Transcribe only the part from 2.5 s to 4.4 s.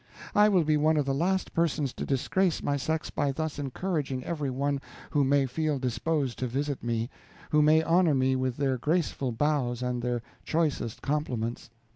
my sex by thus encouraging